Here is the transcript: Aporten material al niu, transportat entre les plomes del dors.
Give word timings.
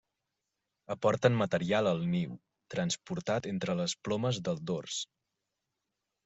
Aporten 0.93 1.35
material 1.41 1.89
al 1.89 2.01
niu, 2.13 2.33
transportat 2.75 3.49
entre 3.53 3.77
les 3.83 3.95
plomes 4.09 4.41
del 4.49 4.65
dors. 4.73 4.99